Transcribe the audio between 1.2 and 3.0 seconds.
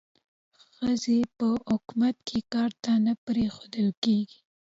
په حکومت کې کار ته